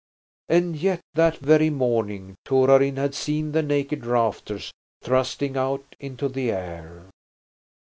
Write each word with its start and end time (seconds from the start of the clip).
And 0.49 0.77
yet 0.77 0.99
that 1.13 1.37
very 1.37 1.69
morning 1.69 2.33
Torarin 2.43 2.95
had 2.97 3.13
seen 3.13 3.51
the 3.51 3.61
naked 3.61 4.03
rafters 4.03 4.73
thrusting 5.03 5.55
out 5.55 5.95
into 5.99 6.27
the 6.27 6.49
air. 6.49 7.05